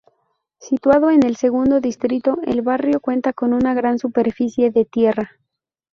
Situado 0.57 1.11
en 1.11 1.21
el 1.23 1.35
segundo 1.35 1.79
distrito, 1.79 2.39
el 2.47 2.63
barrio 2.63 3.01
cuenta 3.01 3.33
con 3.33 3.53
una 3.53 3.75
gran 3.75 3.99
superficie 3.99 4.71
de 4.71 4.83
tierra. 4.85 5.33